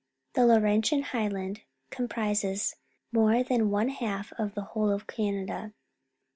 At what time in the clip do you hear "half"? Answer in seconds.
3.89-4.33